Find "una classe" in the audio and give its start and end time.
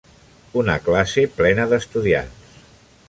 0.61-1.25